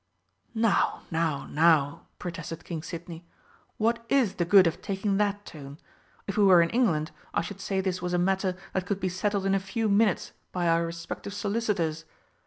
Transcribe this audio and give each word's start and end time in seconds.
"Now 0.55 1.03
now 1.11 1.45
now," 1.45 2.07
protested 2.17 2.63
King 2.63 2.81
Sidney, 2.81 3.23
"what 3.77 4.03
is 4.09 4.33
the 4.37 4.45
good 4.45 4.65
of 4.65 4.81
taking 4.81 5.17
that 5.17 5.45
tone? 5.45 5.77
If 6.25 6.37
we 6.39 6.43
were 6.43 6.63
in 6.63 6.71
England 6.71 7.11
I 7.35 7.41
should 7.41 7.61
say 7.61 7.81
this 7.81 8.01
was 8.01 8.11
a 8.13 8.17
matter 8.17 8.57
that 8.73 8.87
could 8.87 8.99
be 8.99 9.09
settled 9.09 9.45
in 9.45 9.55
few 9.59 9.87
minutes 9.89 10.31
by 10.51 10.67
our 10.67 10.83
respective 10.87 11.35
solicitors. 11.35 12.05